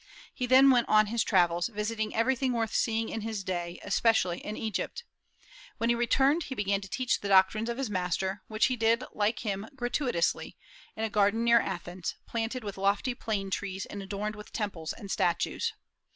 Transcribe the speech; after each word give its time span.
He 0.33 0.47
then 0.47 0.71
went 0.71 0.89
on 0.89 1.05
his 1.13 1.23
travels, 1.23 1.67
visiting 1.67 2.15
everything 2.15 2.53
worth 2.53 2.73
seeing 2.73 3.07
in 3.09 3.21
his 3.21 3.43
day, 3.43 3.79
especially 3.83 4.39
in 4.39 4.57
Egypt. 4.57 5.03
When 5.77 5.89
he 5.89 5.95
returned 5.95 6.45
he 6.45 6.55
began 6.55 6.81
to 6.81 6.89
teach 6.89 7.19
the 7.19 7.27
doctrines 7.27 7.69
of 7.69 7.77
his 7.77 7.87
master, 7.87 8.41
which 8.47 8.65
he 8.65 8.75
did, 8.75 9.03
like 9.11 9.45
him, 9.45 9.67
gratuitously, 9.75 10.57
in 10.95 11.03
a 11.03 11.09
garden 11.11 11.43
near 11.43 11.59
Athens, 11.61 12.15
planted 12.25 12.63
with 12.63 12.79
lofty 12.79 13.13
plane 13.13 13.51
trees 13.51 13.85
and 13.85 14.01
adorned 14.01 14.35
with 14.35 14.51
temples 14.51 14.91
and 14.91 15.11
statues. 15.11 15.71